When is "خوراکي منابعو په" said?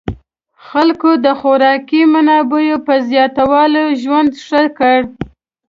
1.39-2.93